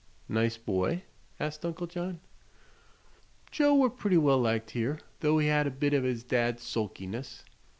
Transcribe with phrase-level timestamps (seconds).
[0.27, 1.03] "Nice boy?"
[1.39, 2.21] asked Uncle John.
[3.51, 7.43] "Joe were pretty well liked here, though he had a bit o' his dad's sulkiness.